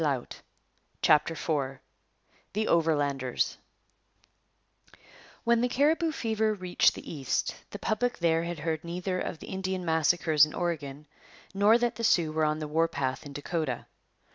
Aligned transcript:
CHAPTER 1.03 1.33
IV 1.35 1.77
THE 2.53 2.67
OVERLANDERS 2.67 3.59
When 5.43 5.61
the 5.61 5.69
Cariboo 5.69 6.11
fever 6.11 6.55
reached 6.55 6.95
the 6.95 7.07
East, 7.13 7.53
the 7.69 7.77
public 7.77 8.17
there 8.17 8.41
had 8.45 8.57
heard 8.57 8.83
neither 8.83 9.19
of 9.21 9.37
the 9.37 9.47
Indian 9.49 9.85
massacres 9.85 10.43
in 10.43 10.55
Oregon 10.55 11.05
nor 11.53 11.77
that 11.77 11.97
the 11.97 12.03
Sioux 12.03 12.31
were 12.31 12.45
on 12.45 12.57
the 12.57 12.67
war 12.67 12.87
path 12.87 13.27
in 13.27 13.33
Dakota. 13.33 13.85